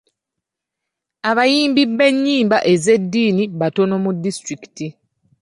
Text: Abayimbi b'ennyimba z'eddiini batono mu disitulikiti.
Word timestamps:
Abayimbi 1.29 1.83
b'ennyimba 1.97 2.57
z'eddiini 2.83 3.43
batono 3.59 3.95
mu 4.03 4.11
disitulikiti. 4.23 4.87